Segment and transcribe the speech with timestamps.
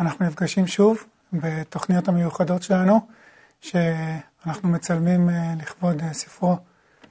[0.00, 3.00] אנחנו נפגשים שוב בתוכניות המיוחדות שלנו,
[3.60, 6.56] שאנחנו מצלמים אה, לכבוד אה, ספרו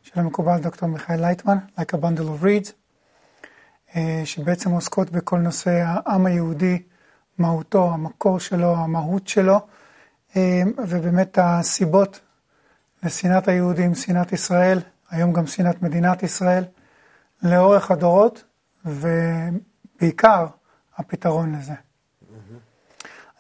[0.03, 2.71] של המקובל דוקטור מיכאל לייטמן, Like a Bundle of Reads,
[3.95, 6.81] אה, שבעצם עוסקות בכל נושא העם היהודי,
[7.37, 9.59] מהותו, המקור שלו, המהות שלו,
[10.77, 12.19] ובאמת הסיבות
[13.03, 16.63] לשנאת היהודים, שנאת ישראל, היום גם שנאת מדינת ישראל,
[17.43, 18.43] לאורך הדורות,
[18.85, 20.47] ובעיקר
[20.97, 21.73] הפתרון לזה.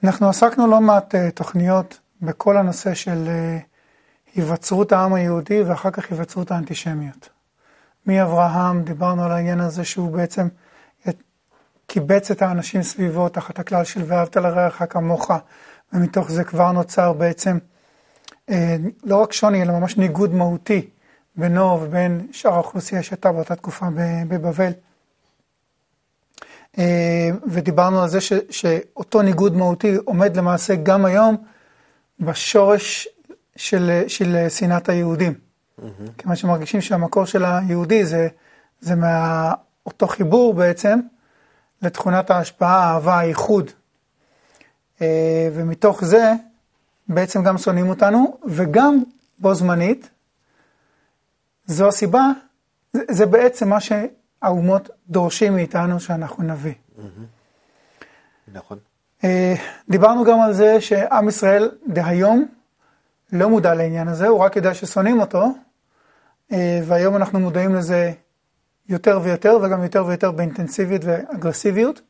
[0.03, 6.11] אנחנו עסקנו לא מעט uh, תוכניות בכל הנושא של uh, היווצרות העם היהודי ואחר כך
[6.11, 7.29] היווצרות האנטישמיות.
[8.05, 10.47] מאברהם דיברנו על העניין הזה שהוא בעצם
[11.87, 15.31] קיבץ את האנשים סביבו תחת הכלל של ואהבת לרעך כמוך,
[15.93, 17.57] ומתוך זה כבר נוצר בעצם
[18.49, 18.53] uh,
[19.03, 20.89] לא רק שוני אלא ממש ניגוד מהותי
[21.35, 23.85] בינו ובין שאר האוכלוסייה שהייתה באותה תקופה
[24.27, 24.71] בבבל.
[26.79, 31.37] אה, ודיברנו על זה ש, שאותו ניגוד מהותי עומד למעשה גם היום
[32.19, 33.07] בשורש
[33.55, 35.33] של, של שנאת היהודים.
[35.33, 35.83] Mm-hmm.
[36.17, 38.27] כיוון שמרגישים שהמקור של היהודי זה,
[38.79, 40.99] זה מאותו חיבור בעצם
[41.81, 43.71] לתכונת ההשפעה, האהבה, הייחוד.
[45.01, 46.33] אה, ומתוך זה
[47.07, 49.03] בעצם גם שונאים אותנו, וגם
[49.39, 50.09] בו זמנית,
[51.65, 52.31] זו הסיבה,
[52.93, 53.91] זה, זה בעצם מה ש...
[54.41, 56.73] האומות דורשים מאיתנו שאנחנו נביא.
[58.53, 58.77] נכון.
[59.23, 59.55] אה,
[59.89, 62.45] דיברנו גם על זה שעם ישראל דהיום
[63.33, 65.45] לא מודע לעניין הזה, הוא רק יודע ששונאים אותו,
[66.51, 68.11] אה, והיום אנחנו מודעים לזה
[68.89, 72.01] יותר ויותר, וגם יותר ויותר באינטנסיביות ואגרסיביות.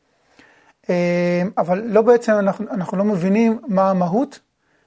[0.90, 4.40] אה, אבל לא בעצם, אנחנו, אנחנו לא מבינים מה המהות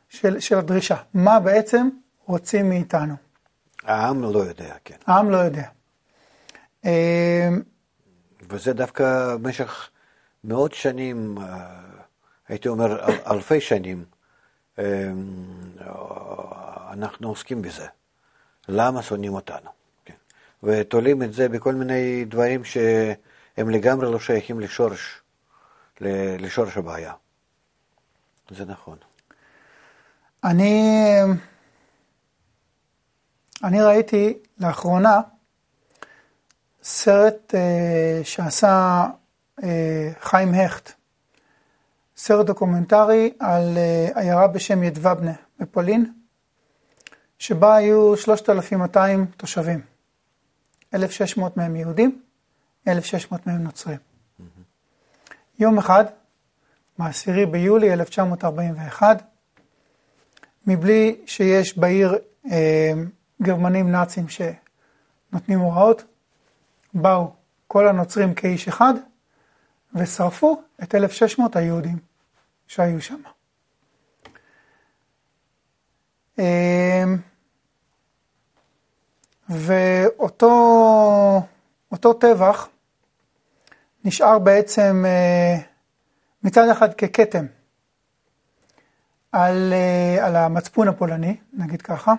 [0.08, 1.88] של, של הדרישה, מה בעצם
[2.26, 3.14] רוצים מאיתנו.
[3.84, 4.96] העם לא יודע, כן.
[5.06, 5.64] העם לא יודע.
[6.84, 7.62] אמ,
[8.48, 9.90] וזה דווקא במשך
[10.44, 11.80] מאות שנים, אה,
[12.48, 14.04] הייתי אומר אלפי שנים,
[14.78, 14.84] אמ,
[16.92, 17.86] אנחנו עוסקים בזה.
[18.68, 19.70] למה שונאים אותנו?
[20.04, 20.14] כן.
[20.62, 25.20] ותולים את זה בכל מיני דברים שהם לגמרי לא שייכים לשורש,
[26.00, 27.12] לשורש הבעיה.
[28.50, 28.98] זה נכון.
[30.44, 31.16] אני,
[33.64, 35.20] אני ראיתי לאחרונה
[36.82, 39.06] סרט אה, שעשה
[39.62, 40.92] אה, חיים הכט,
[42.16, 46.12] סרט דוקומנטרי על אה, עיירה בשם ידבבנה בפולין,
[47.38, 49.80] שבה היו 3,200 תושבים,
[50.94, 52.22] 1,600 מהם יהודים,
[52.88, 53.98] 1,600 מהם נוצרים.
[55.58, 56.04] יום אחד,
[56.98, 59.22] ב-10 ביולי 1941,
[60.66, 62.18] מבלי שיש בעיר
[62.50, 62.92] אה,
[63.42, 66.04] גרמנים נאצים שנותנים הוראות,
[66.94, 67.32] באו
[67.66, 68.94] כל הנוצרים כאיש אחד
[69.94, 71.98] ושרפו את 1,600 היהודים
[72.66, 73.20] שהיו שם.
[76.38, 77.18] אמ,
[79.48, 80.52] ואותו
[81.92, 82.68] אותו טבח
[84.04, 85.58] נשאר בעצם אה,
[86.42, 87.46] מצד אחד ככתם
[89.32, 92.12] על, אה, על המצפון הפולני, נגיד ככה.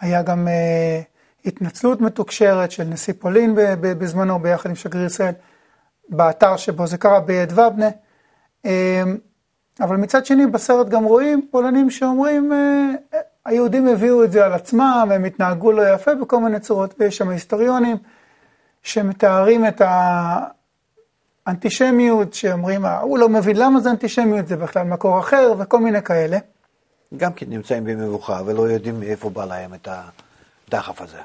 [0.00, 1.00] היה גם אה,
[1.44, 5.32] התנצלות מתוקשרת של נשיא פולין בזמנו ביחד עם שגריר ישראל
[6.08, 7.88] באתר שבו זה קרה ביד ובנה.
[8.64, 9.16] אמ,
[9.80, 15.08] אבל מצד שני בסרט גם רואים פולנים שאומרים אה, היהודים הביאו את זה על עצמם,
[15.14, 17.96] הם התנהגו לא יפה בכל מיני צורות, ויש שם היסטוריונים
[18.82, 19.82] שמתארים את
[21.46, 26.38] האנטישמיות, שאומרים, הוא לא מבין למה זה אנטישמיות, זה בכלל מקור אחר, וכל מיני כאלה.
[27.16, 30.02] גם כן נמצאים במבוכה ולא יודעים מאיפה בא להם את ה...
[30.74, 31.20] הדחף הזה.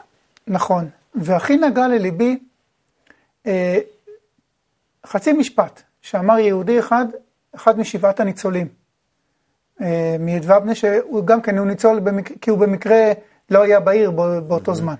[0.47, 2.39] נכון, והכי נגע לליבי
[3.45, 3.79] אה,
[5.05, 7.05] חצי משפט שאמר יהודי אחד,
[7.55, 8.67] אחד משבעת הניצולים,
[9.81, 12.31] אה, מידבבנה, שהוא גם כן, הוא ניצול במק...
[12.41, 13.11] כי הוא במקרה
[13.49, 14.75] לא היה בעיר בא, באותו mm-hmm.
[14.75, 14.95] זמן.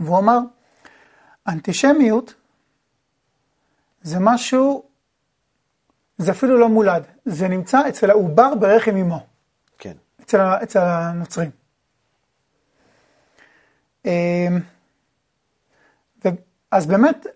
[0.00, 0.38] והוא אמר,
[1.48, 2.34] אנטישמיות
[4.02, 4.84] זה משהו,
[6.18, 9.26] זה אפילו לא מולד, זה נמצא אצל העובר ברחם אמו.
[9.78, 9.92] כן.
[10.22, 11.63] אצל, אצל הנוצרים.
[14.04, 14.60] אמ,
[16.70, 17.26] אז באמת,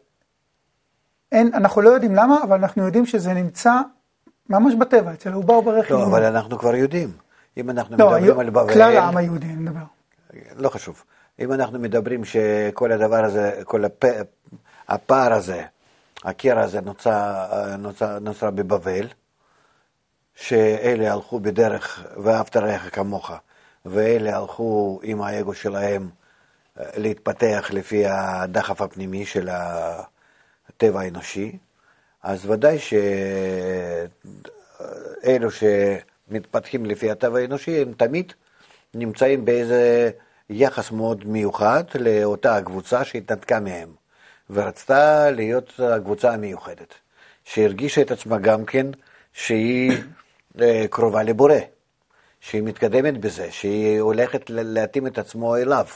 [1.32, 3.73] אין, אנחנו לא יודעים למה, אבל אנחנו יודעים שזה נמצא
[4.49, 5.94] ממש בטבע, אצל העובר ברחם.
[5.94, 7.12] לא, אבל אנחנו כבר יודעים.
[7.56, 8.73] אם אנחנו לא, מדברים על בבל...
[8.73, 9.82] כלל העם היהודי, אני מדבר.
[10.56, 11.05] לא חשוב.
[11.38, 14.05] אם אנחנו מדברים שכל הדבר הזה, כל הפ...
[14.88, 15.65] הפער הזה,
[16.25, 19.09] הקרע הזה נוצר, נוצר, נוצר בבבל,
[20.35, 23.31] שאלה הלכו בדרך ואהבת רעך כמוך,
[23.87, 26.09] ואלה הלכו עם האגו שלהם
[26.78, 29.48] להתפתח לפי הדחף הפנימי של
[30.69, 31.58] הטבע האנושי,
[32.22, 32.78] אז ודאי
[35.28, 38.32] שאלו שמתפתחים לפי הטבע האנושי, הם תמיד
[38.94, 40.10] נמצאים באיזה
[40.50, 43.88] יחס מאוד מיוחד לאותה הקבוצה שהתנתקה מהם,
[44.50, 46.94] ורצתה להיות הקבוצה המיוחדת,
[47.44, 48.86] שהרגישה את עצמה גם כן
[49.32, 49.92] שהיא
[50.60, 51.58] אה, קרובה לבורא,
[52.40, 55.86] שהיא מתקדמת בזה, שהיא הולכת להתאים את עצמו אליו.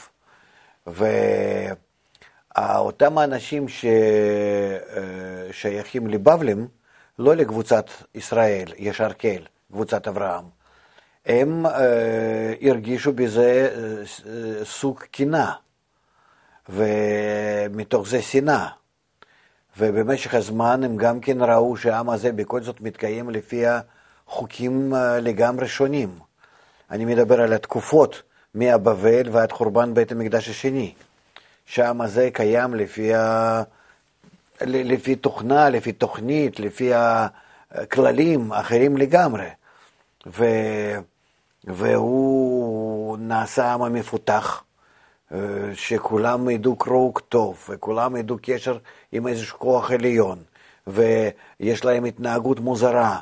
[2.57, 3.65] ואותם האנשים
[5.49, 6.67] ששייכים אה, לבבלים,
[7.19, 10.45] לא לקבוצת ישראל, ישר קל, קבוצת אברהם,
[11.25, 13.69] הם אה, הרגישו בזה
[14.27, 15.53] אה, סוג קינה,
[16.69, 18.67] ומתוך זה שנאה.
[19.77, 23.63] ובמשך הזמן הם גם כן ראו שהעם הזה בכל זאת מתקיים לפי
[24.27, 26.19] החוקים אה, לגמרי שונים.
[26.91, 28.21] אני מדבר על התקופות
[28.55, 30.93] מהבבל ועד חורבן בית המקדש השני.
[31.65, 33.63] שהעם הזה קיים לפי, ה...
[34.61, 36.91] לפי תוכנה, לפי תוכנית, לפי
[37.71, 39.47] הכללים אחרים לגמרי.
[40.27, 40.45] ו...
[41.63, 44.63] והוא נעשה עם המפותח,
[45.31, 45.37] אה,
[45.73, 48.77] שכולם ידעו קרוא וכתוב, וכולם ידעו קשר
[49.11, 50.39] עם איזשהו כוח עליון,
[50.87, 53.19] ויש להם התנהגות מוזרה,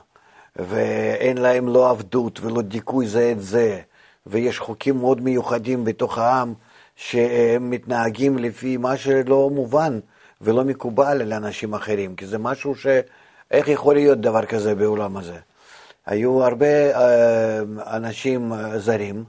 [0.55, 3.81] ואין להם לא עבדות ולא דיכוי זה את זה,
[4.25, 6.53] ויש חוקים מאוד מיוחדים בתוך העם,
[6.95, 9.99] שהם מתנהגים לפי מה שלא מובן
[10.41, 12.87] ולא מקובל לאנשים אחרים, כי זה משהו ש...
[13.51, 15.37] איך יכול להיות דבר כזה בעולם הזה?
[16.05, 19.23] היו הרבה אה, אנשים אה, זרים,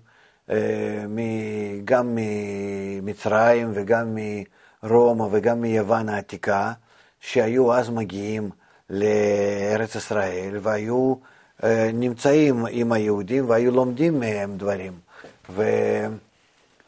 [0.50, 1.04] אה,
[1.84, 4.18] גם ממצרים וגם
[4.82, 6.72] מרומא וגם מיוון העתיקה,
[7.20, 8.50] שהיו אז מגיעים
[8.90, 11.14] לארץ ישראל והיו
[11.92, 14.92] נמצאים עם היהודים והיו לומדים מהם דברים.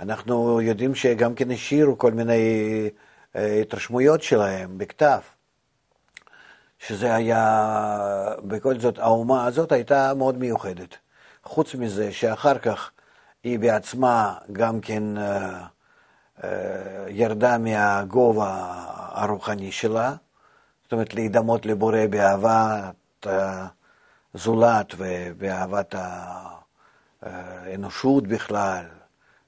[0.01, 2.91] ואנחנו יודעים שגם כן השאירו כל מיני
[3.35, 5.19] התרשמויות שלהם בכתב.
[6.79, 10.97] שזה היה, בכל זאת, האומה הזאת הייתה מאוד מיוחדת.
[11.45, 12.91] חוץ מזה שאחר כך
[13.45, 15.61] היא בעצמה גם כן אה,
[16.45, 16.51] אה,
[17.09, 18.73] ירדה מהגובה
[19.13, 20.15] הרוחני שלה,
[20.83, 23.27] זאת אומרת להידמות לבורא באהבת
[24.35, 25.95] הזולת ובאהבת
[27.23, 28.85] האנושות בכלל,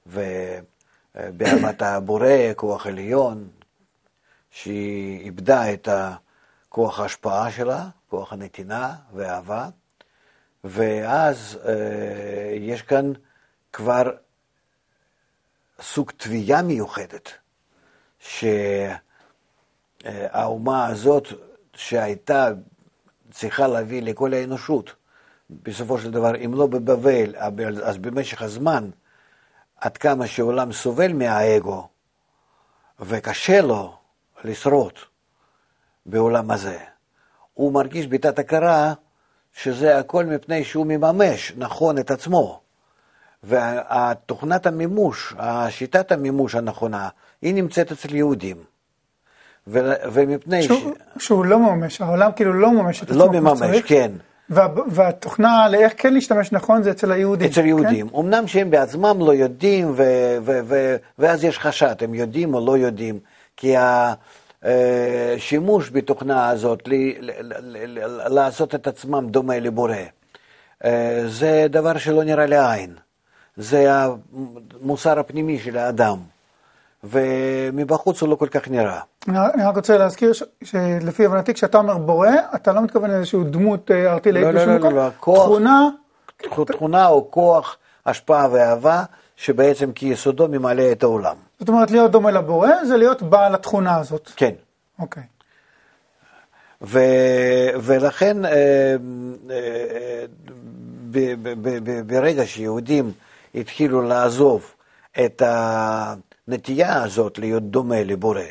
[0.07, 3.47] ובאהבת הבורא, כוח עליון,
[4.51, 5.87] שהיא איבדה את.
[6.77, 9.69] כוח ההשפעה שלה, כוח הנתינה והאהבה,
[10.63, 13.11] ואז אה, יש כאן
[13.73, 14.11] כבר
[15.81, 17.29] סוג תביעה מיוחדת,
[20.03, 21.27] שהאומה הזאת
[21.73, 22.49] שהייתה
[23.31, 24.93] צריכה להביא לכל האנושות,
[25.49, 27.35] בסופו של דבר, אם לא בבבל,
[27.83, 28.89] אז במשך הזמן,
[29.77, 31.87] עד כמה שהעולם סובל מהאגו,
[32.99, 33.97] וקשה לו
[34.43, 34.93] לשרוד,
[36.05, 36.79] בעולם הזה.
[37.53, 38.93] הוא מרגיש בתת הכרה
[39.53, 42.61] שזה הכל מפני שהוא מממש נכון את עצמו.
[43.43, 45.33] ותוכנת המימוש,
[45.69, 47.09] שיטת המימוש הנכונה,
[47.41, 48.63] היא נמצאת אצל יהודים.
[49.67, 51.25] ו- ומפני שהוא, ש...
[51.25, 54.11] שהוא לא מממש, העולם כאילו לא מממש את עצמו לא מממש, כן.
[54.49, 57.49] וה, והתוכנה לאיך כן להשתמש נכון זה אצל היהודים.
[57.49, 58.09] אצל יהודים.
[58.09, 58.15] כן?
[58.15, 62.77] אמנם שהם בעצמם לא יודעים, ו- ו- ו- ואז יש חשד, הם יודעים או לא
[62.77, 63.19] יודעים,
[63.57, 64.13] כי ה...
[64.65, 65.35] אה,
[65.91, 66.89] בתוכנה הזאת,
[68.27, 69.95] לעשות את עצמם דומה לבורא,
[70.85, 72.93] אה, זה דבר שלא נראה לעין.
[73.57, 73.85] זה
[74.81, 76.17] המוסר הפנימי של האדם,
[77.03, 78.99] ומבחוץ הוא לא כל כך נראה.
[79.27, 80.31] אני רק רוצה להזכיר
[80.63, 84.93] שלפי הבנתי, כשאתה אומר בורא, אתה לא מתכוון לאיזושהי דמות ארטילאית לא, לא, לא, לא,
[84.93, 85.87] לא, כוח, תכונה...
[86.67, 89.03] תכונה או כוח, השפעה ואהבה,
[89.35, 91.35] שבעצם כיסודו ממלא את העולם.
[91.59, 94.29] זאת אומרת, להיות דומה לבורא זה להיות בעל התכונה הזאת.
[94.35, 94.53] כן.
[94.99, 95.23] אוקיי.
[96.81, 96.99] ו,
[97.81, 98.51] ולכן אה,
[99.51, 100.25] אה,
[101.11, 103.11] ב, ב, ב, ברגע שיהודים
[103.55, 104.73] התחילו לעזוב
[105.25, 105.41] את
[106.47, 108.41] הנטייה הזאת להיות דומה לבורא,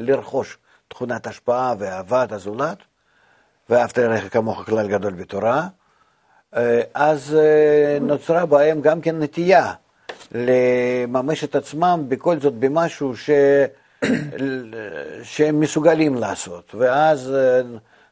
[0.00, 2.78] לרכוש תכונת השפעה ואהבת הזולת,
[3.68, 5.68] ואהבת לרעך כמוך כלל גדול בתורה,
[6.56, 7.36] אה, אז
[8.00, 9.72] נוצרה בהם גם כן נטייה
[10.32, 13.30] לממש את עצמם בכל זאת במשהו ש...
[15.22, 17.60] שהם מסוגלים לעשות, ואז אה,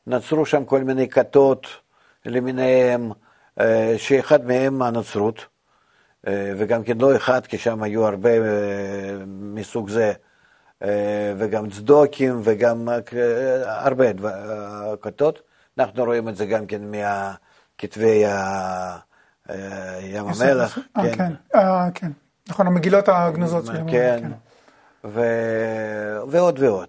[0.07, 1.67] נוצרו שם כל מיני כתות
[2.27, 3.11] למיניהם,
[3.61, 5.45] אה, שאחד מהם הנצרות, אה,
[6.27, 8.31] וגם כן לא אחד, כי שם היו הרבה
[9.27, 10.13] מסוג זה,
[11.39, 12.89] וגם צדוקים וגם
[13.65, 14.05] הרבה
[15.03, 15.43] כתות.
[15.79, 18.25] אנחנו רואים את זה גם כן מכתבי
[20.01, 20.79] ים המלח.
[20.95, 21.15] כן.
[21.15, 21.33] כן,
[21.95, 22.11] כן,
[22.49, 23.91] נכון, המגילות הגנוזות שלהם.
[23.91, 24.31] כן.
[25.05, 25.21] ו...
[26.29, 26.89] ועוד ועוד.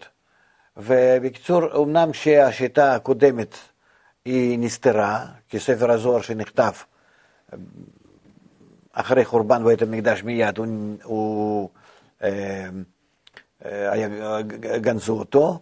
[0.77, 3.55] ובקיצור, אמנם שהשיטה הקודמת
[4.25, 6.71] היא נסתרה, כי ספר הזוהר שנכתב
[8.99, 10.67] אחרי חורבן בית המקדש מיד, הוא,
[11.03, 11.69] הוא
[12.23, 12.67] אה,
[13.65, 14.41] אה,
[14.81, 15.59] גנזו אותו,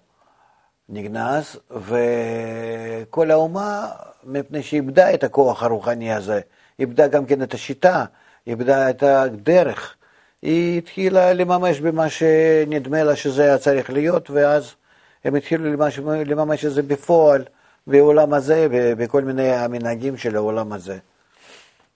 [0.89, 3.91] נגנז, וכל האומה,
[4.23, 6.39] מפני שאיבדה את הכוח הרוחני הזה,
[6.79, 8.05] איבדה גם כן את השיטה,
[8.47, 9.95] איבדה את הדרך,
[10.41, 14.75] היא התחילה לממש במה שנדמה לה שזה היה צריך להיות, ואז
[15.23, 17.43] הם התחילו לממש, לממש את זה בפועל,
[17.87, 20.97] בעולם הזה, בכל מיני המנהגים של העולם הזה,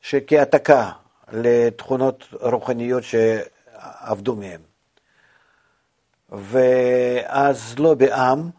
[0.02, 0.92] שכהעתקה
[1.32, 4.62] לתכונות רוחניות שעבדו מהם.
[6.30, 8.50] ואז לא בעם,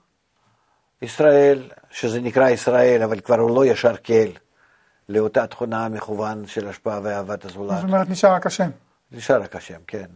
[1.02, 4.30] ישראל, שזה נקרא ישראל, אבל כבר הוא לא ישר כל,
[5.08, 7.76] לאותה תכונה מכוון של השפעה ואהבת הזולת.
[7.76, 8.70] זאת אומרת, נשאר רק השם.
[9.12, 10.06] נשאר רק השם, כן.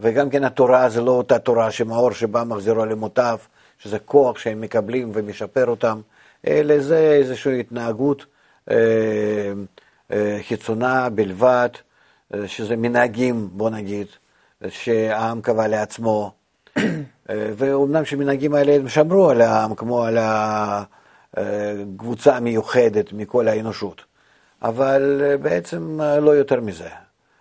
[0.00, 3.36] וגם כן התורה זה לא אותה תורה שמאור שבא מחזירו למוטב,
[3.78, 6.00] שזה כוח שהם מקבלים ומשפר אותם,
[6.46, 8.26] אלא זה איזושהי התנהגות
[8.70, 8.76] אה,
[10.12, 11.68] אה, חיצונה בלבד,
[12.46, 14.06] שזה מנהגים, בוא נגיד,
[14.68, 16.32] שהעם קבע לעצמו.
[17.30, 20.18] אה, ואומנם שמנהגים האלה הם שמרו על העם כמו על
[21.34, 24.04] הקבוצה המיוחדת מכל האנושות,
[24.62, 26.88] אבל אה, בעצם לא יותר מזה.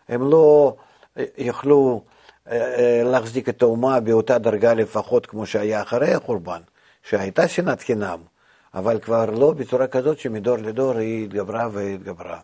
[0.10, 0.76] הם לא
[1.38, 2.04] יכלו
[3.06, 6.62] להחזיק את האומה באותה דרגה לפחות כמו שהיה אחרי החורבן,
[7.04, 8.20] שהייתה שנאת חינם,
[8.74, 12.40] אבל כבר לא בצורה כזאת שמדור לדור היא התגברה והתגברה.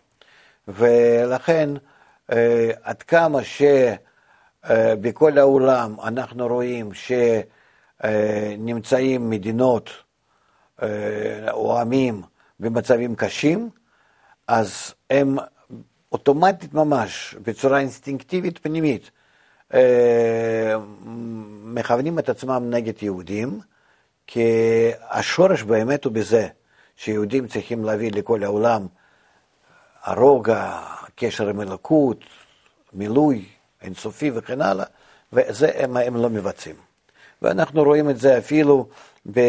[0.67, 1.69] ולכן
[2.83, 3.39] עד כמה
[4.63, 6.89] שבכל העולם אנחנו רואים
[8.03, 9.89] שנמצאים מדינות
[11.51, 12.21] או עמים
[12.59, 13.69] במצבים קשים,
[14.47, 15.35] אז הם
[16.11, 19.11] אוטומטית ממש, בצורה אינסטינקטיבית פנימית,
[21.63, 23.59] מכוונים את עצמם נגד יהודים,
[24.27, 24.49] כי
[25.09, 26.47] השורש באמת הוא בזה
[26.95, 28.87] שיהודים צריכים להביא לכל העולם
[30.03, 30.79] הרוגע,
[31.15, 32.17] קשר עם אלוקות,
[32.93, 33.45] מילוי
[33.81, 34.85] אינסופי וכן הלאה,
[35.33, 36.75] וזה הם, הם לא מבצעים.
[37.41, 38.87] ואנחנו רואים את זה אפילו
[39.31, 39.39] ב,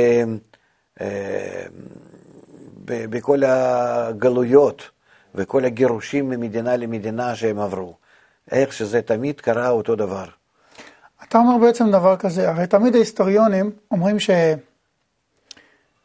[1.00, 1.66] אה,
[2.84, 4.90] ב, בכל הגלויות
[5.34, 7.94] וכל הגירושים ממדינה למדינה שהם עברו.
[8.50, 10.24] איך שזה תמיד קרה אותו דבר.
[11.22, 14.30] אתה אומר בעצם דבר כזה, הרי תמיד ההיסטוריונים אומרים ש...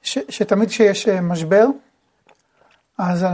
[0.01, 0.19] ש...
[0.29, 1.65] שתמיד כשיש משבר,
[2.97, 3.25] אז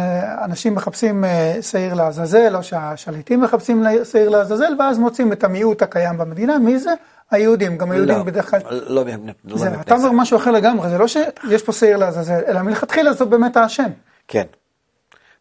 [0.44, 6.18] אנשים מחפשים אה, שעיר לעזאזל, או שהשליטים מחפשים שעיר לעזאזל, ואז מוצאים את המיעוט הקיים
[6.18, 6.60] במדינה.
[6.60, 6.94] מי זה?
[7.32, 7.78] היהודים.
[7.78, 8.60] גם היהודים לא, בדרך כלל...
[8.70, 9.04] לא,
[9.46, 13.14] לא זה, אתה אומר משהו אחר לגמרי, זה לא שיש פה שעיר לעזאזל, אלא מלכתחילה
[13.14, 13.90] זאת באמת האשם.
[14.28, 14.46] כן.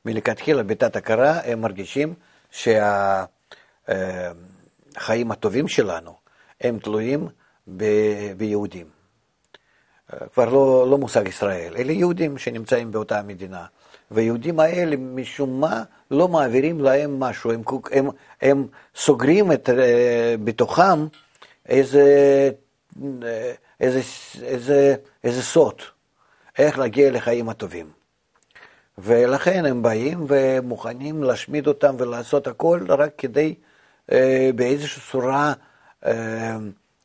[0.04, 2.14] מלכתחילה בתת הכרה הם מרגישים
[2.50, 3.26] שהחיים
[3.88, 6.14] אה, הטובים שלנו
[6.60, 7.28] הם תלויים
[7.76, 7.84] ב,
[8.36, 8.86] ביהודים.
[10.12, 13.64] אה, כבר לא, לא מושג ישראל, אלה יהודים שנמצאים באותה מדינה.
[14.14, 18.08] והיהודים האלה משום מה לא מעבירים להם משהו, הם, הם,
[18.42, 21.06] הם סוגרים את, אה, בתוכם
[21.68, 22.50] איזה,
[23.22, 24.00] אה, איזה,
[24.42, 25.82] איזה, איזה סוד,
[26.58, 27.90] איך להגיע לחיים הטובים.
[28.98, 33.54] ולכן הם באים ומוכנים להשמיד אותם ולעשות הכל רק כדי
[34.12, 35.52] אה, באיזושהי צורה
[36.06, 36.56] אה,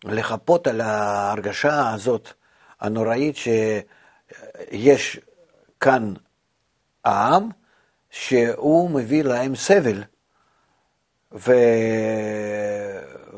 [0.04, 2.30] לחפות על ההרגשה הזאת
[2.82, 5.20] הנוראית שיש
[5.80, 6.14] כאן
[7.08, 7.50] העם
[8.10, 10.04] שהוא מביא להם סבל,
[11.34, 11.52] ו...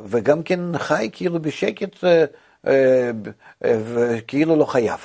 [0.05, 2.25] וגם כן חי כאילו בשקט אה,
[2.67, 3.11] אה,
[3.63, 4.99] וכאילו לא חייב.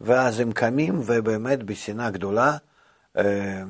[0.00, 2.56] ואז הם קמים ובאמת בשנאה גדולה
[3.18, 3.62] אה,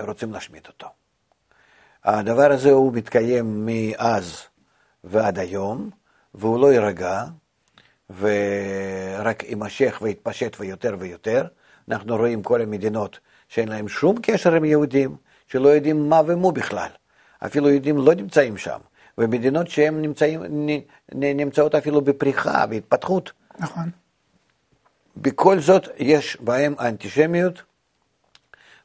[0.00, 0.86] רוצים להשמיד אותו.
[2.04, 4.42] הדבר הזה הוא מתקיים מאז
[5.04, 5.90] ועד היום,
[6.34, 7.24] והוא לא יירגע,
[8.20, 11.46] ורק יימשך ויתפשט ויותר ויותר.
[11.92, 13.18] אנחנו רואים כל המדינות
[13.48, 15.16] שאין להם שום קשר עם יהודים,
[15.48, 16.88] שלא יודעים מה ומו בכלל.
[17.46, 18.78] אפילו יהודים לא נמצאים שם.
[19.18, 20.42] ומדינות שהן נמצאים,
[21.14, 23.32] נמצאות אפילו בפריחה, בהתפתחות.
[23.58, 23.90] נכון.
[25.16, 27.62] בכל זאת יש בהם אנטישמיות,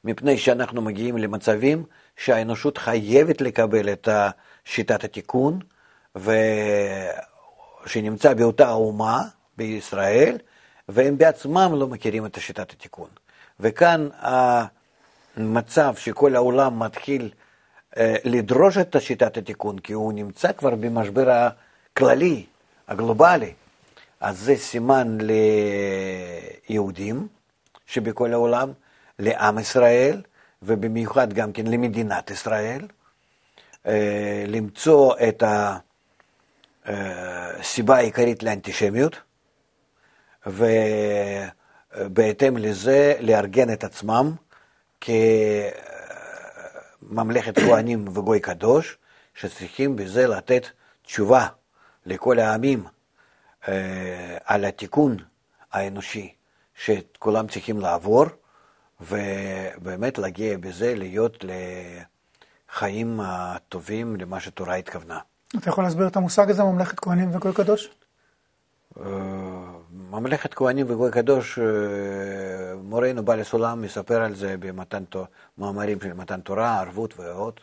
[0.03, 1.83] מפני שאנחנו מגיעים למצבים
[2.17, 4.09] שהאנושות חייבת לקבל את
[4.65, 5.59] שיטת התיקון,
[7.85, 9.21] שנמצא באותה אומה
[9.57, 10.37] בישראל,
[10.89, 13.09] והם בעצמם לא מכירים את שיטת התיקון.
[13.59, 14.07] וכאן
[15.37, 17.31] המצב שכל העולם מתחיל
[17.97, 22.45] אה, לדרוש את שיטת התיקון, כי הוא נמצא כבר במשבר הכללי,
[22.87, 23.53] הגלובלי,
[24.19, 25.17] אז זה סימן
[26.69, 27.27] ליהודים
[27.85, 28.71] שבכל העולם,
[29.19, 30.21] לעם ישראל,
[30.61, 32.87] ובמיוחד גם כן למדינת ישראל,
[33.87, 35.43] אה, למצוא את
[36.85, 39.15] הסיבה העיקרית לאנטישמיות,
[40.45, 44.31] ובהתאם לזה לארגן את עצמם
[47.01, 48.97] כממלכת כהנים וגוי קדוש,
[49.35, 50.67] שצריכים בזה לתת
[51.03, 51.47] תשובה
[52.05, 52.83] לכל העמים
[53.67, 55.17] אה, על התיקון
[55.71, 56.33] האנושי
[56.75, 58.25] שכולם צריכים לעבור,
[59.01, 61.45] ובאמת להגיע בזה להיות
[62.71, 65.19] לחיים הטובים למה שתורה התכוונה.
[65.57, 67.89] אתה יכול להסביר את המושג הזה, ממלכת כהנים וגוי קדוש?
[70.13, 71.65] אה, ממלכת כהנים וגוי קדוש, אה,
[72.83, 74.55] מורנו בעל הסולם מספר על זה
[75.57, 77.59] במאמרים של מתן תורה, ערבות ועוד,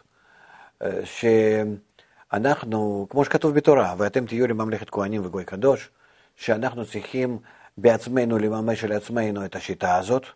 [1.05, 5.91] שאנחנו, כמו שכתוב בתורה, ואתם תהיו לממלכת כהנים וגוי קדוש,
[6.37, 7.39] שאנחנו צריכים
[7.79, 10.27] בעצמנו לממש לעצמנו את השיטה הזאת,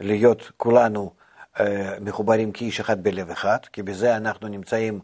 [0.00, 1.12] להיות כולנו
[1.60, 5.00] אה, מחוברים כאיש אחד בלב אחד, כי בזה אנחנו נמצאים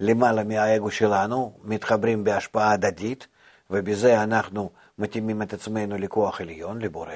[0.00, 3.26] למעלה מהאגו שלנו, מתחברים בהשפעה הדדית,
[3.70, 7.12] ובזה אנחנו מתאימים את עצמנו לכוח עליון, לבורא,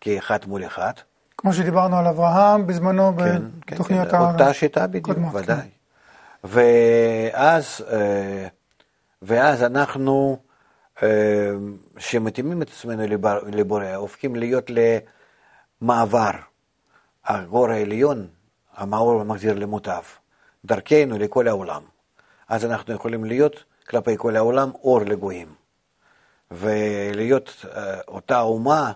[0.00, 0.92] כאחד מול אחד.
[1.38, 5.56] כמו שדיברנו על אברהם בזמנו כן, בתוכניות כן, כן, אותה שיטה בדיוק, קודמות, ודאי.
[5.56, 5.68] כן.
[6.44, 8.46] ואז, אה,
[9.22, 10.36] ואז אנחנו,
[11.02, 11.08] אה,
[11.98, 13.02] שמתאימים את עצמנו
[13.52, 14.70] לבורא, הופכים להיות
[15.82, 16.30] למעבר.
[17.24, 18.26] הגור העליון,
[18.76, 20.02] המאור מחזיר למוטב,
[20.64, 21.82] דרכנו לכל העולם.
[22.48, 25.61] אז אנחנו יכולים להיות כלפי כל העולם אור לגויים.
[26.52, 28.92] ולהיות אה, אותה אומה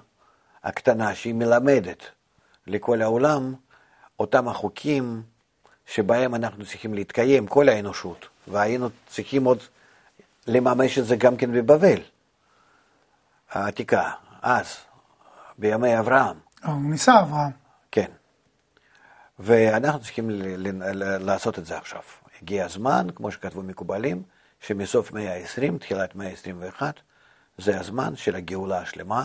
[0.64, 2.02] הקטנה שהיא מלמדת
[2.66, 3.54] לכל העולם
[4.20, 5.22] אותם החוקים
[5.86, 9.58] שבהם אנחנו צריכים להתקיים, כל האנושות, והיינו צריכים עוד
[10.46, 12.00] לממש את זה גם כן בבבל
[13.50, 14.10] העתיקה,
[14.42, 14.76] אז,
[15.58, 16.36] בימי אברהם.
[16.64, 17.50] הוא ניסה אברהם.
[17.90, 18.10] כן.
[19.38, 20.30] ואנחנו צריכים
[21.00, 22.00] לעשות את זה עכשיו.
[22.42, 24.22] הגיע הזמן, כמו שכתבו מקובלים,
[24.60, 26.82] שמסוף מאה ה-20, תחילת מאה ה-21,
[27.58, 29.24] זה הזמן של הגאולה השלמה.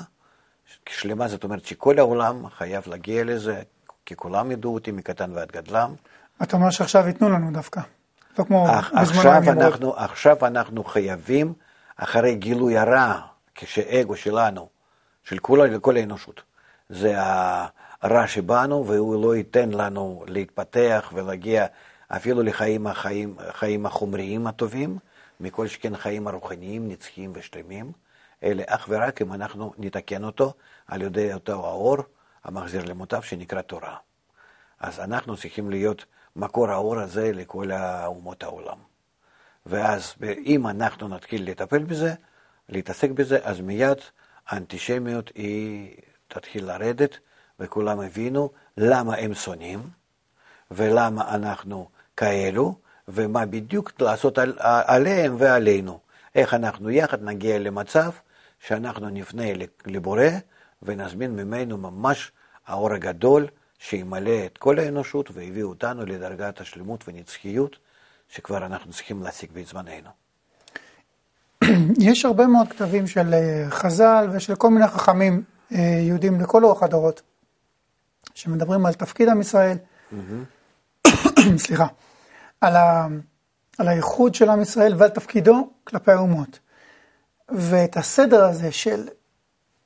[0.90, 3.62] שלמה זאת אומרת שכל העולם חייב להגיע לזה,
[4.06, 5.94] כי כולם ידעו אותי מקטן ועד גדלם.
[6.44, 7.82] אתה אומר שעכשיו ייתנו לנו דווקא,
[8.40, 8.68] לא כמו
[9.02, 11.54] בזמנו אנחנו, עכשיו אנחנו חייבים,
[11.96, 13.20] אחרי גילוי הרע,
[13.56, 14.70] כשאגו שלנו,
[15.24, 16.42] של כל, כל האנושות,
[16.90, 17.14] זה
[18.02, 21.66] הרע שבנו, והוא לא ייתן לנו להתפתח ולהגיע
[22.08, 24.98] אפילו לחיים החיים, החיים החומריים הטובים,
[25.40, 27.92] מכל שכן חיים הרוחניים, נצחיים ושלמים.
[28.44, 30.54] אלה אך ורק אם אנחנו נתקן אותו
[30.88, 31.98] על ידי אותו האור
[32.44, 33.96] המחזיר למוטב שנקרא תורה.
[34.80, 37.72] אז אנחנו צריכים להיות מקור האור הזה לכל
[38.06, 38.78] אומות העולם.
[39.66, 42.14] ואז אם אנחנו נתחיל לטפל בזה,
[42.70, 43.98] להתעסק בזה, אז מיד
[44.48, 45.96] האנטישמיות היא
[46.28, 47.18] תתחיל לרדת,
[47.60, 49.80] וכולם הבינו למה הם שונאים,
[50.72, 52.76] ולמה אנחנו כאלו,
[53.08, 56.00] ומה בדיוק לעשות על, עליהם ועלינו.
[56.36, 58.12] איך אנחנו יחד נגיע למצב
[58.68, 59.44] שאנחנו נפנה
[59.86, 60.24] לבורא
[60.82, 62.32] ונזמין ממנו ממש
[62.68, 63.48] האור הגדול
[63.80, 67.78] שימלא את כל האנושות והביא אותנו לדרגת השלמות ונצחיות
[68.30, 70.10] שכבר אנחנו צריכים להשיג בזמננו.
[72.10, 75.44] יש הרבה מאוד כתבים של אה, חז"ל ושל כל מיני חכמים
[75.74, 77.22] אה, יהודים לכל אורך הדורות,
[78.34, 79.78] שמדברים על תפקיד עם ישראל,
[81.66, 81.88] סליחה,
[82.62, 83.08] על, ה,
[83.78, 86.60] על הייחוד של עם ישראל ועל תפקידו כלפי האומות.
[87.52, 89.08] ואת הסדר הזה של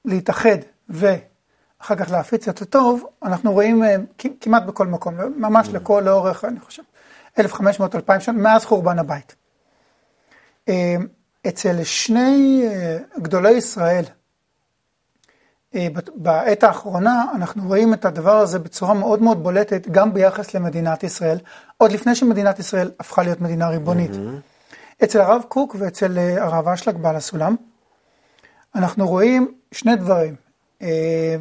[0.05, 0.57] להתאחד
[0.89, 3.95] ואחר כך להפיץ את הטוב, אנחנו רואים אה,
[4.41, 5.73] כמעט בכל מקום, ממש mm.
[5.73, 6.83] לכל לאורך, אני חושב,
[7.39, 9.35] 1,500-2,000 שנה, מאז חורבן הבית.
[10.69, 10.95] אה,
[11.47, 14.03] אצל שני אה, גדולי ישראל,
[16.15, 21.37] בעת האחרונה אנחנו רואים את הדבר הזה בצורה מאוד מאוד בולטת גם ביחס למדינת ישראל,
[21.77, 24.11] עוד לפני שמדינת ישראל הפכה להיות מדינה ריבונית.
[24.11, 24.54] Mm-hmm.
[25.03, 27.55] אצל הרב קוק ואצל אה, הרב אשלג בעל הסולם,
[28.75, 30.35] אנחנו רואים שני דברים.
[30.81, 31.35] אה,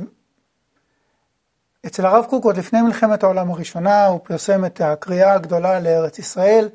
[1.86, 6.68] אצל הרב קוק עוד לפני מלחמת העולם הראשונה הוא פרסם את הקריאה הגדולה לארץ ישראל,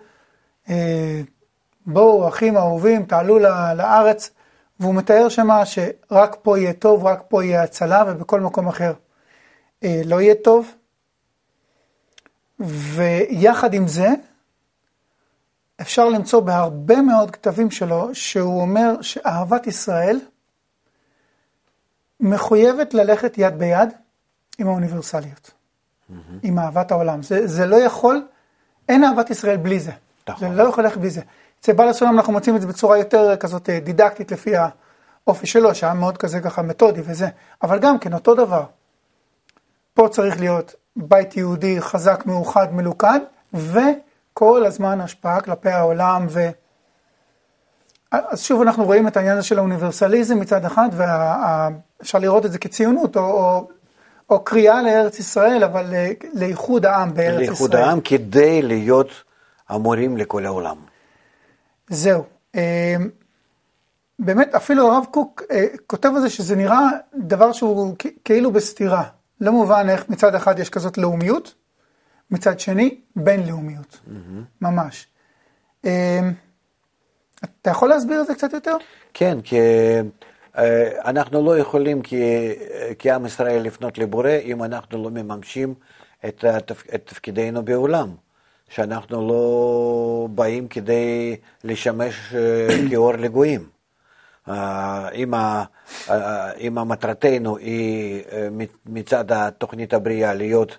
[0.69, 1.21] אה,
[1.85, 3.39] בואו אחים אהובים תעלו
[3.75, 4.29] לארץ,
[4.79, 8.93] והוא מתאר שמה שרק פה יהיה טוב, רק פה יהיה הצלה ובכל מקום אחר
[9.83, 10.71] לא יהיה טוב.
[12.59, 14.09] ויחד עם זה,
[15.81, 20.19] אפשר למצוא בהרבה מאוד כתבים שלו, שהוא אומר שאהבת ישראל
[22.19, 23.89] מחויבת ללכת יד ביד
[24.57, 26.13] עם האוניברסליות, mm-hmm.
[26.43, 27.23] עם אהבת העולם.
[27.23, 28.27] זה, זה לא יכול,
[28.89, 29.91] אין אהבת ישראל בלי זה.
[30.29, 30.49] נכון.
[30.49, 31.21] זה לא יכול ללכת בלי זה.
[31.59, 34.51] אצל בעל הסולם אנחנו מוצאים את זה בצורה יותר כזאת אה, דידקטית לפי
[35.27, 37.27] האופי שלו, שהיה מאוד כזה ככה מתודי וזה,
[37.63, 38.63] אבל גם כן אותו דבר.
[39.93, 43.19] פה צריך להיות בית יהודי חזק, מאוחד, מלוכד,
[43.53, 43.79] ו...
[44.39, 46.49] כל הזמן השפעה כלפי העולם ו...
[48.11, 50.89] אז שוב אנחנו רואים את העניין הזה של האוניברסליזם מצד אחד
[52.01, 53.67] אפשר לראות את זה כציונות, או, או,
[54.29, 57.69] או קריאה לארץ ישראל, אבל אה, לאיחוד העם בארץ לאיחוד ישראל.
[57.69, 59.09] לאיחוד העם כדי להיות
[59.69, 60.77] המורים לכל העולם.
[61.89, 62.23] זהו.
[62.55, 62.95] אה,
[64.19, 69.03] באמת, אפילו הרב קוק אה, כותב על זה שזה נראה דבר שהוא כאילו בסתירה.
[69.41, 71.53] לא מובן איך מצד אחד יש כזאת לאומיות,
[72.31, 74.41] מצד שני, בינלאומיות, mm-hmm.
[74.61, 75.07] ממש.
[75.85, 76.19] אה,
[77.43, 78.75] אתה יכול להסביר את זה קצת יותר?
[79.13, 79.57] כן, כי
[80.57, 82.01] אה, אנחנו לא יכולים
[82.99, 85.73] כעם ישראל לפנות לבורא אם אנחנו לא מממשים
[86.25, 86.83] את, התפ...
[86.95, 88.09] את תפקידנו בעולם.
[88.69, 92.33] שאנחנו לא באים כדי לשמש
[92.89, 93.69] כאור לגויים.
[95.13, 95.33] אם,
[96.59, 98.23] אם המטרתנו היא
[98.85, 100.77] מצד התוכנית הבריאה להיות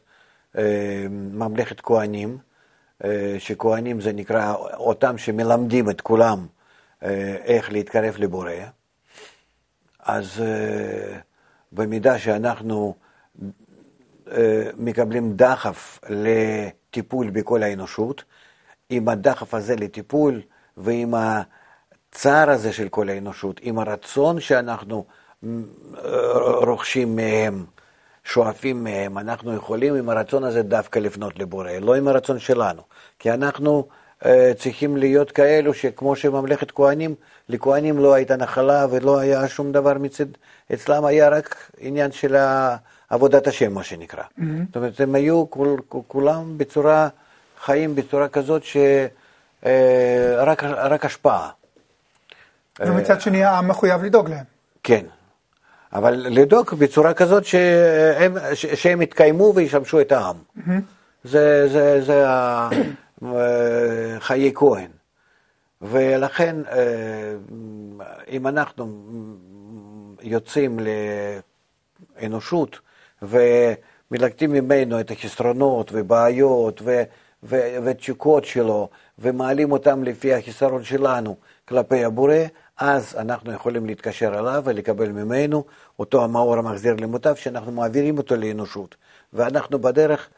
[1.11, 2.39] ממלכת כהנים,
[3.39, 6.47] שכהנים זה נקרא אותם שמלמדים את כולם
[7.45, 8.51] איך להתקרב לבורא,
[10.01, 10.43] אז
[11.73, 12.95] במידה שאנחנו
[14.77, 18.25] מקבלים דחף לטיפול בכל האנושות,
[18.91, 20.43] עם הדחף הזה לטיפול
[20.77, 25.05] ועם הצער הזה של כל האנושות, עם הרצון שאנחנו
[26.67, 27.65] רוכשים מהם,
[28.25, 32.83] שואפים מהם, אנחנו יכולים עם הרצון הזה דווקא לפנות לבורא, לא עם הרצון שלנו.
[33.19, 33.89] כי אנחנו
[34.23, 34.27] uh,
[34.59, 37.15] צריכים להיות כאלו שכמו שממלכת כהנים,
[37.49, 40.25] לכהנים לא הייתה נחלה ולא היה שום דבר מצד,
[40.75, 42.37] אצלם היה רק עניין של
[43.11, 44.23] עבודת השם, מה שנקרא.
[44.23, 44.43] Mm-hmm.
[44.67, 45.77] זאת אומרת, הם היו כול,
[46.09, 47.09] כולם בצורה,
[47.65, 51.51] חיים בצורה כזאת שרק אה, רק השפעה.
[52.81, 54.45] ומצד שני העם מחויב לדאוג להם.
[54.83, 55.05] כן,
[55.93, 60.37] אבל לדאוג בצורה כזאת שהם, שהם יתקיימו וישמשו את העם.
[61.25, 62.25] זה, זה, זה
[64.19, 64.91] חיי כהן.
[65.83, 67.35] ולכן, אה,
[68.29, 68.87] אם אנחנו
[70.23, 70.79] יוצאים
[72.21, 72.79] לאנושות
[73.23, 76.83] ומלקטים ממנו את החסרונות ובעיות
[77.85, 81.37] ותשוקות שלו, ומעלים אותם לפי החסרון שלנו
[81.69, 82.35] כלפי הבורא,
[82.81, 85.65] אז אנחנו יכולים להתקשר אליו ולקבל ממנו
[85.99, 88.97] אותו המאור המחזיר למוטב, שאנחנו מעבירים אותו לאנושות.
[89.33, 90.29] ואנחנו בדרך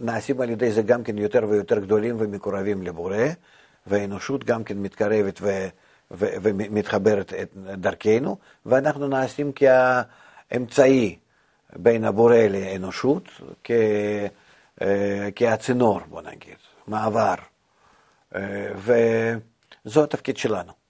[0.00, 3.16] נעשים על ידי זה גם כן יותר ויותר גדולים ומקורבים לבורא,
[3.86, 5.66] והאנושות גם כן מתקרבת ו,
[6.10, 7.32] ו, ומתחברת
[7.76, 11.18] דרכנו, ואנחנו נעשים כאמצעי
[11.76, 13.28] בין הבורא לאנושות,
[13.64, 13.70] כ,
[14.82, 16.56] אה, כהצינור, בוא נגיד,
[16.86, 17.34] מעבר.
[18.34, 20.81] אה, וזה התפקיד שלנו.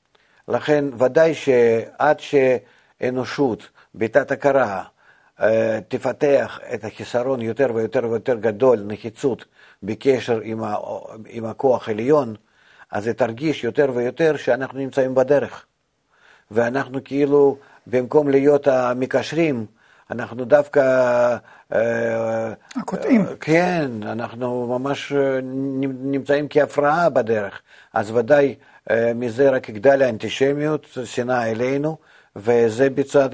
[0.48, 4.84] לכן ודאי שעד שאנושות בתת הכרה
[5.40, 9.44] אה, תפתח את החיסרון יותר ויותר ויותר גדול, נחיצות
[9.82, 10.74] בקשר עם, ה,
[11.26, 12.34] עם הכוח העליון,
[12.90, 15.66] אז היא תרגיש יותר ויותר שאנחנו נמצאים בדרך.
[16.50, 19.66] ואנחנו כאילו, במקום להיות המקשרים,
[20.10, 20.80] אנחנו דווקא...
[21.74, 23.26] אה, הקוטעים.
[23.40, 25.12] כן, אנחנו ממש
[26.02, 27.62] נמצאים כהפרעה בדרך.
[27.92, 28.54] אז ודאי אה,
[29.14, 31.96] מזה רק יגדל האנטישמיות, שנאה אלינו,
[32.36, 33.26] וזה בצורה,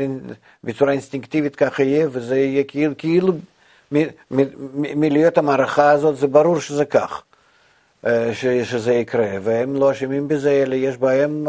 [0.65, 3.33] בצורה אינסטינקטיבית ככה יהיה, וזה יהיה כאילו, כאילו
[4.71, 7.23] מלהיות המערכה הזאת, זה ברור שזה כך,
[8.07, 8.35] אה,
[8.65, 11.47] שזה יקרה, והם לא אשמים בזה, אלא יש בהם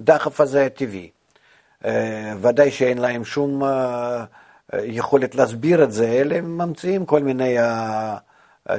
[0.00, 1.10] דחף הזה הטבעי.
[2.40, 3.62] ודאי שאין להם שום
[4.72, 7.56] יכולת להסביר את זה, אלא הם ממציאים כל מיני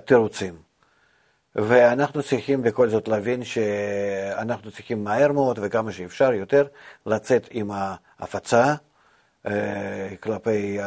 [0.05, 0.70] תירוצים.
[1.55, 6.67] ואנחנו צריכים בכל זאת להבין שאנחנו צריכים מהר מאוד וכמה שאפשר יותר
[7.05, 8.75] לצאת עם ההפצה
[9.47, 10.77] אה, כלפי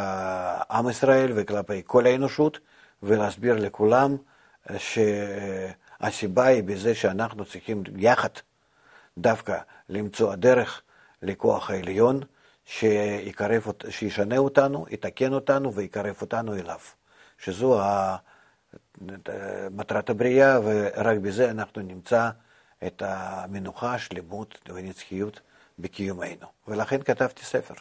[0.70, 2.58] עם ישראל וכלפי כל האנושות
[3.02, 4.16] ולהסביר לכולם
[4.78, 8.28] שהסיבה היא בזה שאנחנו צריכים יחד
[9.18, 10.82] דווקא למצוא הדרך
[11.22, 12.20] לכוח העליון
[12.64, 16.78] שיקרב, שישנה אותנו, יתקן אותנו ויקרב אותנו אליו,
[17.38, 17.80] שזו
[19.70, 22.30] מטרת הבריאה, ורק בזה אנחנו נמצא
[22.86, 25.40] את המנוחה, השלמות ונצחיות
[25.78, 26.46] בקיומנו.
[26.68, 27.74] ולכן כתבתי ספר.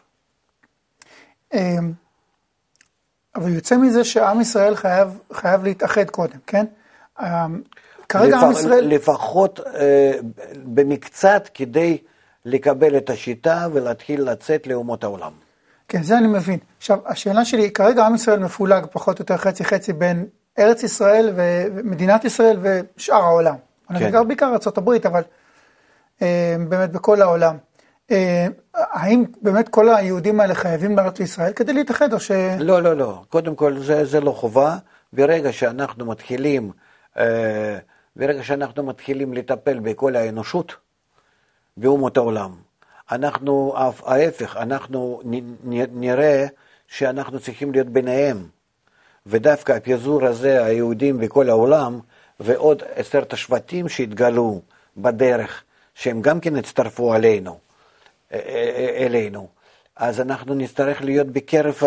[1.54, 1.94] אמ,
[3.36, 6.66] אבל יוצא מזה שעם ישראל חייב, חייב להתאחד קודם, כן?
[7.22, 7.62] אמ,
[8.10, 8.44] כרגע לפ...
[8.44, 8.88] עם ישראל...
[8.88, 10.12] לפחות אה,
[10.64, 11.98] במקצת כדי
[12.46, 15.32] לקבל את השיטה ולהתחיל לצאת לאומות העולם.
[15.88, 16.60] כן, זה אני מבין.
[16.78, 20.26] עכשיו, השאלה שלי, כרגע עם ישראל מפולג פחות או יותר חצי חצי בין
[20.60, 23.56] ארץ ישראל ומדינת ישראל ושאר העולם.
[23.88, 23.96] כן.
[23.96, 25.22] אני גר בעיקר ארה"ב, אבל
[26.22, 27.58] אה, באמת בכל העולם.
[28.12, 32.32] אה, האם באמת כל היהודים האלה חייבים לעלות לישראל כדי להתאחד או ש...
[32.60, 33.24] לא, לא, לא.
[33.30, 34.78] קודם כל זה, זה לא חובה.
[35.14, 36.72] ברגע שאנחנו מתחילים,
[37.18, 37.78] אה,
[38.16, 40.76] ברגע שאנחנו מתחילים לטפל בכל האנושות,
[41.78, 42.52] באומות העולם,
[43.12, 43.74] אנחנו,
[44.06, 45.22] ההפך, אנחנו
[45.94, 46.46] נראה
[46.88, 48.48] שאנחנו צריכים להיות ביניהם.
[49.26, 52.00] ודווקא הפיזור הזה, היהודים בכל העולם,
[52.40, 54.62] ועוד עשרת השבטים שהתגלו
[54.98, 55.64] בדרך,
[55.96, 57.58] שהם גם כן הצטרפו עלינו,
[58.98, 59.48] אלינו.
[59.96, 61.78] אז אנחנו נצטרך להיות בקרב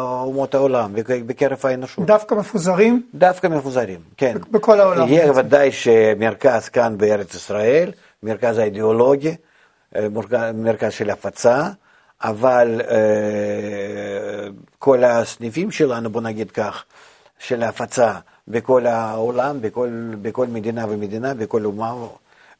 [0.00, 0.92] אומות העולם,
[1.26, 2.06] בקרב האנושות.
[2.06, 3.02] דווקא מפוזרים?
[3.14, 4.36] דווקא מפוזרים, כן.
[4.50, 5.08] בכל העולם.
[5.08, 9.36] יהיה ודאי שמרכז כאן בארץ ישראל, מרכז האידיאולוגי,
[10.54, 11.68] מרכז של הפצה,
[12.22, 16.84] אבל אה, כל הסניפים שלנו, בוא נגיד כך,
[17.38, 18.14] של ההפצה
[18.48, 21.94] בכל העולם, בכל, בכל מדינה ומדינה, בכל אומה,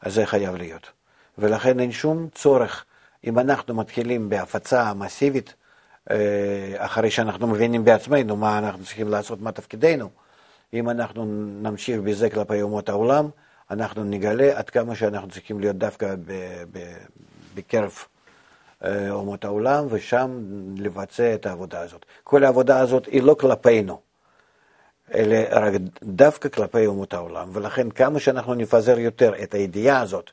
[0.07, 0.91] זה חייב להיות.
[1.39, 2.85] ולכן אין שום צורך,
[3.25, 5.55] אם אנחנו מתחילים בהפצה מסיבית,
[6.11, 6.17] אה,
[6.77, 10.09] אחרי שאנחנו מבינים בעצמנו מה אנחנו צריכים לעשות, מה תפקידנו,
[10.75, 11.25] אם אנחנו
[11.63, 13.29] נמשיך בזה כלפי אומות העולם,
[13.71, 16.15] אנחנו נגלה עד כמה שאנחנו צריכים להיות דווקא
[17.55, 17.93] בקרב
[19.11, 20.41] אומות העולם, ושם
[20.77, 22.07] לבצע את העבודה הזאת.
[22.25, 24.01] כל העבודה הזאת היא לא כלפינו,
[25.15, 30.31] אלא רק דווקא כלפי אומות העולם, ולכן כמה שאנחנו נפזר יותר את הידיעה הזאת,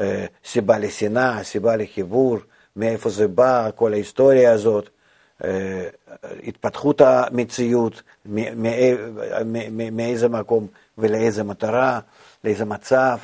[0.00, 2.38] אה, סיבה לשנאה, סיבה לחיבור,
[2.76, 4.88] מאיפה זה בא, כל ההיסטוריה הזאת,
[5.44, 5.88] אה,
[6.44, 8.02] התפתחות המציאות,
[9.92, 10.66] מאיזה מקום
[10.98, 12.00] ולאיזה מטרה,
[12.44, 13.16] לאיזה מצב,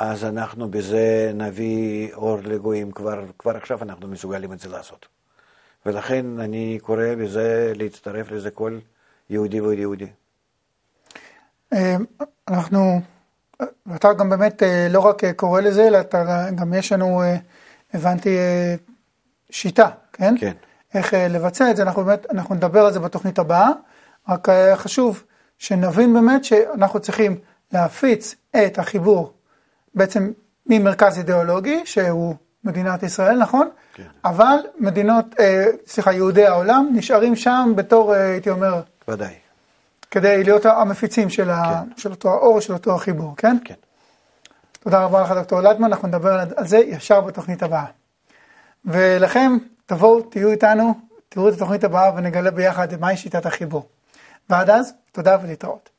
[0.00, 5.06] אז אנחנו בזה נביא אור לגויים, כבר, כבר עכשיו אנחנו מסוגלים את זה לעשות.
[5.86, 8.78] ולכן אני קורא בזה להצטרף לזה כל
[9.30, 10.06] יהודי ויהודי.
[11.72, 11.96] אה,
[12.48, 13.00] אנחנו,
[13.96, 17.36] אתה גם באמת אה, לא רק קורא לזה, אלא אתה, גם יש לנו, אה,
[17.94, 18.36] הבנתי,
[19.50, 20.34] שיטה, כן?
[20.40, 20.52] כן.
[20.94, 23.68] איך לבצע את זה, אנחנו באמת, אנחנו נדבר על זה בתוכנית הבאה,
[24.28, 25.24] רק חשוב
[25.58, 27.38] שנבין באמת שאנחנו צריכים
[27.72, 29.33] להפיץ את החיבור
[29.94, 30.32] בעצם
[30.66, 33.68] ממרכז אידיאולוגי, שהוא מדינת ישראל, נכון?
[33.94, 34.02] כן.
[34.24, 39.34] אבל מדינות, אה, סליחה, יהודי העולם נשארים שם בתור, אה, הייתי אומר, ודאי.
[40.10, 41.50] כדי להיות המפיצים של, כן.
[41.50, 43.56] ה, של אותו האור, של אותו החיבור, כן?
[43.64, 43.74] כן.
[44.80, 47.84] תודה רבה לך, דוקטור לטמן, אנחנו נדבר על זה ישר בתוכנית הבאה.
[48.84, 50.94] ולכם, תבואו, תהיו איתנו,
[51.28, 53.88] תראו את התוכנית הבאה ונגלה ביחד מהי שיטת החיבור.
[54.50, 55.90] ועד אז, תודה ולהתראות.